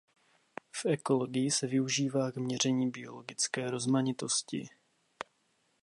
[0.71, 4.69] V ekologii se využívá k měření biologické rozmanitosti.